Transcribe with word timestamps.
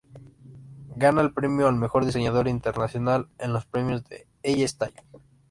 Gana 0.95 1.21
el 1.21 1.31
premio 1.31 1.67
al 1.67 1.75
Mejor 1.75 2.07
Diseñador 2.07 2.47
Internacional 2.47 3.27
en 3.37 3.53
los 3.53 3.67
premios 3.67 4.03
de 4.09 4.25
Elle 4.41 4.67
Style. 4.67 5.03